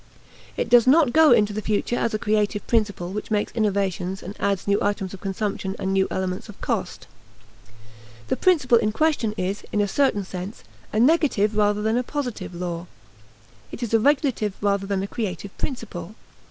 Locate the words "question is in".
8.93-9.79